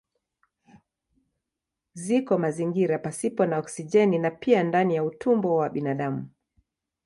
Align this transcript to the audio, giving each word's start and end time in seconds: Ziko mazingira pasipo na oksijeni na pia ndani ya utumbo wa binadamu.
Ziko 1.93 2.37
mazingira 2.37 2.97
pasipo 2.99 3.45
na 3.45 3.57
oksijeni 3.59 4.19
na 4.19 4.31
pia 4.31 4.63
ndani 4.63 4.95
ya 4.95 5.03
utumbo 5.03 5.55
wa 5.55 5.69
binadamu. 5.69 6.29